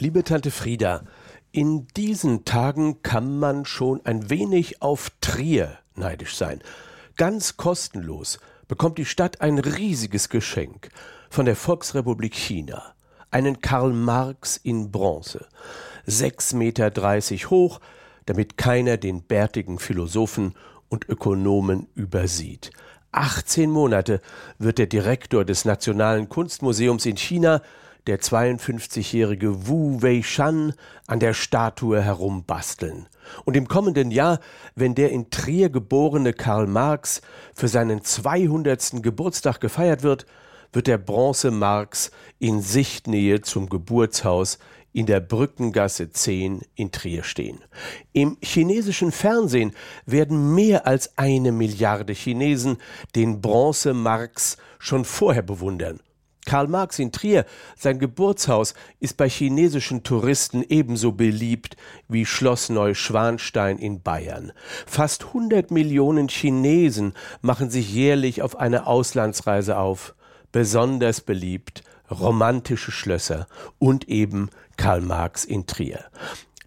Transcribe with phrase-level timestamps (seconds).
[0.00, 1.02] Liebe Tante Frieda,
[1.50, 6.60] in diesen Tagen kann man schon ein wenig auf Trier neidisch sein.
[7.16, 8.38] Ganz kostenlos
[8.68, 10.90] bekommt die Stadt ein riesiges Geschenk
[11.30, 12.94] von der Volksrepublik China.
[13.32, 15.48] Einen Karl Marx in Bronze.
[16.06, 17.80] Sechs Meter dreißig hoch,
[18.24, 20.54] damit keiner den bärtigen Philosophen
[20.88, 22.70] und Ökonomen übersieht.
[23.10, 24.20] 18 Monate
[24.58, 27.62] wird der Direktor des Nationalen Kunstmuseums in China
[28.08, 30.72] der 52-jährige Wu Wei-shan
[31.06, 33.06] an der Statue herumbasteln.
[33.44, 34.40] Und im kommenden Jahr,
[34.74, 37.20] wenn der in Trier geborene Karl Marx
[37.54, 39.02] für seinen 200.
[39.02, 40.24] Geburtstag gefeiert wird,
[40.72, 44.58] wird der Bronze Marx in Sichtnähe zum Geburtshaus
[44.94, 47.60] in der Brückengasse 10 in Trier stehen.
[48.14, 49.72] Im chinesischen Fernsehen
[50.06, 52.78] werden mehr als eine Milliarde Chinesen
[53.14, 56.00] den Bronze Marx schon vorher bewundern.
[56.48, 57.44] Karl Marx in Trier,
[57.76, 61.76] sein Geburtshaus, ist bei chinesischen Touristen ebenso beliebt
[62.08, 64.52] wie Schloss Neuschwanstein in Bayern.
[64.86, 70.14] Fast 100 Millionen Chinesen machen sich jährlich auf eine Auslandsreise auf.
[70.50, 73.46] Besonders beliebt romantische Schlösser
[73.78, 76.06] und eben Karl Marx in Trier.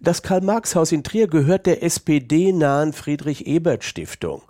[0.04, 4.42] Das Karl-Marx-Haus in Trier gehört der SPD-nahen Friedrich-Ebert-Stiftung.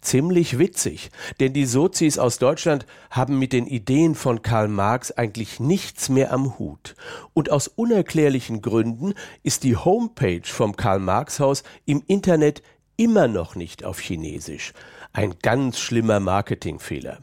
[0.00, 5.60] Ziemlich witzig, denn die Sozis aus Deutschland haben mit den Ideen von Karl Marx eigentlich
[5.60, 6.96] nichts mehr am Hut.
[7.34, 12.62] Und aus unerklärlichen Gründen ist die Homepage vom Karl-Marx-Haus im Internet
[12.96, 14.72] immer noch nicht auf Chinesisch.
[15.12, 17.18] Ein ganz schlimmer Marketingfehler.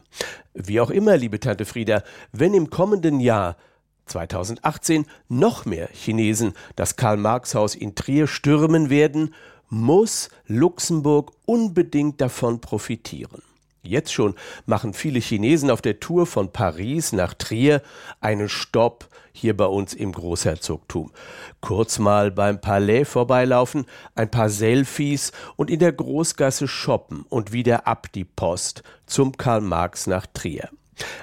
[0.54, 3.58] Wie auch immer, liebe Tante Frieda, wenn im kommenden Jahr
[4.06, 9.34] 2018 noch mehr Chinesen das Karl-Marx-Haus in Trier stürmen werden,
[9.68, 13.42] muss Luxemburg unbedingt davon profitieren.
[13.82, 17.82] Jetzt schon machen viele Chinesen auf der Tour von Paris nach Trier
[18.20, 21.12] einen Stopp hier bei uns im Großherzogtum.
[21.60, 27.86] Kurz mal beim Palais vorbeilaufen, ein paar Selfies und in der Großgasse shoppen und wieder
[27.86, 30.70] ab die Post zum Karl Marx nach Trier.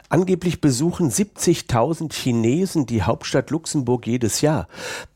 [0.09, 4.67] Angeblich besuchen 70.000 Chinesen die Hauptstadt Luxemburg jedes Jahr.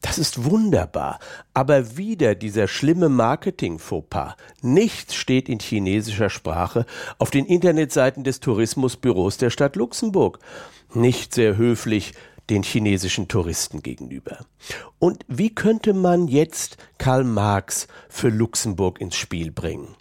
[0.02, 1.20] Das ist wunderbar.
[1.54, 4.36] Aber wieder dieser schlimme Marketing-Fauxpas.
[4.62, 6.86] Nichts steht in chinesischer Sprache
[7.18, 10.40] auf den Internetseiten des Tourismusbüros der Stadt Luxemburg.
[10.94, 12.14] Nicht sehr höflich
[12.50, 14.46] den chinesischen Touristen gegenüber.
[15.00, 19.96] Und wie könnte man jetzt Karl Marx für Luxemburg ins Spiel bringen?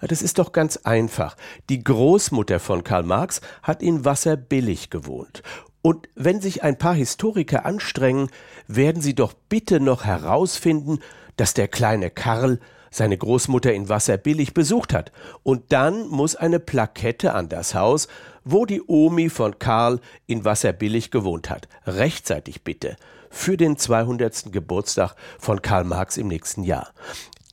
[0.00, 1.36] Das ist doch ganz einfach.
[1.70, 5.42] Die Großmutter von Karl Marx hat in Wasserbillig gewohnt.
[5.82, 8.28] Und wenn sich ein paar Historiker anstrengen,
[8.66, 10.98] werden sie doch bitte noch herausfinden,
[11.36, 12.58] dass der kleine Karl
[12.90, 15.12] seine Großmutter in Wasserbillig besucht hat.
[15.42, 18.08] Und dann muss eine Plakette an das Haus,
[18.44, 21.68] wo die Omi von Karl in Wasserbillig gewohnt hat.
[21.86, 22.96] Rechtzeitig bitte.
[23.30, 24.52] Für den 200.
[24.52, 26.92] Geburtstag von Karl Marx im nächsten Jahr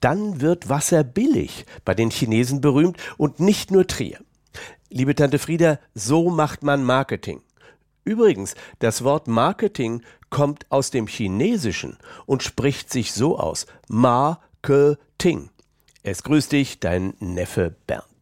[0.04, 4.20] dann wird Wasser billig bei den Chinesen berühmt und nicht nur Trier.
[4.90, 7.42] Liebe Tante Frieda, so macht man Marketing.
[8.04, 13.66] Übrigens, das Wort Marketing kommt aus dem Chinesischen und spricht sich so aus.
[13.88, 15.50] Marketing.
[16.04, 18.13] Es grüßt dich, dein Neffe Bernd.